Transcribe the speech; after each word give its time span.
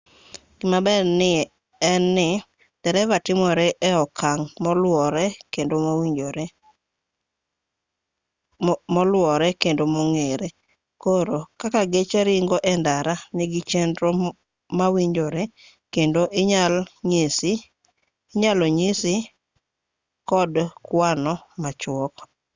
gimaber 0.59 1.03
en 1.91 2.03
ni 2.15 2.29
dereva 2.83 3.17
timore 3.25 3.67
e 3.89 3.91
okang' 4.03 4.43
moluwore 8.93 9.49
kendo 9.61 9.83
mong'ere 9.93 10.47
koro 11.03 11.39
kaka 11.59 11.81
geche 11.93 12.21
ringo 12.27 12.57
e 12.71 12.73
ndara 12.79 13.13
nigi 13.35 13.61
chenro 13.69 14.07
mawinjore 14.77 15.43
kendo 15.93 16.21
inyal 16.41 16.75
nyisi 18.81 19.13
kod 20.29 20.53
kwano 20.85 21.33
machuok 21.61 22.13